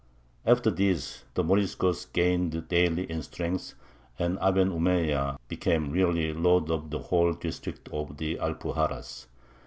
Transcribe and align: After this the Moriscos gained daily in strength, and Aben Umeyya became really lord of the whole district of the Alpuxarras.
After 0.47 0.71
this 0.71 1.25
the 1.35 1.43
Moriscos 1.43 2.11
gained 2.11 2.67
daily 2.69 3.03
in 3.07 3.21
strength, 3.21 3.75
and 4.17 4.39
Aben 4.41 4.71
Umeyya 4.71 5.37
became 5.47 5.91
really 5.91 6.33
lord 6.33 6.71
of 6.71 6.89
the 6.89 6.97
whole 6.97 7.33
district 7.33 7.87
of 7.89 8.17
the 8.17 8.37
Alpuxarras. 8.41 9.27